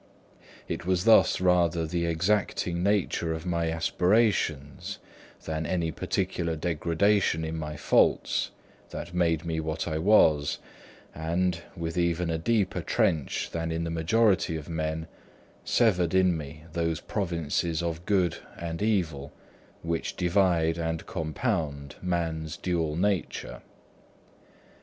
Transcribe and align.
It 0.67 0.83
was 0.87 1.05
thus 1.05 1.39
rather 1.39 1.85
the 1.85 2.07
exacting 2.07 2.81
nature 2.81 3.35
of 3.35 3.45
my 3.45 3.69
aspirations 3.71 4.97
than 5.45 5.67
any 5.67 5.91
particular 5.91 6.55
degradation 6.55 7.45
in 7.45 7.55
my 7.55 7.77
faults, 7.77 8.49
that 8.89 9.13
made 9.13 9.45
me 9.45 9.59
what 9.59 9.87
I 9.87 9.99
was, 9.99 10.57
and, 11.13 11.61
with 11.77 11.99
even 11.99 12.31
a 12.31 12.39
deeper 12.39 12.81
trench 12.81 13.51
than 13.51 13.71
in 13.71 13.83
the 13.83 13.91
majority 13.91 14.55
of 14.55 14.67
men, 14.67 15.05
severed 15.63 16.15
in 16.15 16.35
me 16.35 16.63
those 16.73 16.99
provinces 16.99 17.83
of 17.83 18.07
good 18.07 18.37
and 18.57 18.81
ill 18.81 19.31
which 19.83 20.15
divide 20.15 20.79
and 20.79 21.05
compound 21.05 21.93
man's 22.01 22.57
dual 22.57 22.95
nature. 22.95 23.61